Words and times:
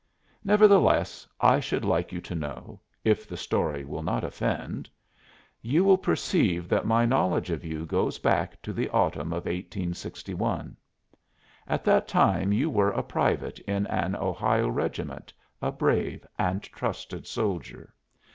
"Nevertheless 0.43 1.27
I 1.39 1.59
should 1.59 1.85
like 1.85 2.11
you 2.11 2.19
to 2.21 2.33
know 2.33 2.81
if 3.03 3.27
the 3.29 3.37
story 3.37 3.85
will 3.85 4.01
not 4.01 4.23
offend. 4.23 4.89
You 5.61 5.83
will 5.83 5.99
perceive 5.99 6.67
that 6.69 6.87
my 6.87 7.05
knowledge 7.05 7.51
of 7.51 7.63
you 7.63 7.85
goes 7.85 8.17
back 8.17 8.59
to 8.63 8.73
the 8.73 8.89
autumn 8.89 9.27
of 9.31 9.45
1861. 9.45 10.75
At 11.67 11.83
that 11.83 12.07
time 12.07 12.51
you 12.51 12.67
were 12.67 12.89
a 12.89 13.03
private 13.03 13.59
in 13.59 13.85
an 13.85 14.15
Ohio 14.15 14.69
regiment 14.69 15.31
a 15.61 15.71
brave 15.71 16.25
and 16.39 16.63
trusted 16.63 17.27
soldier. 17.27 17.93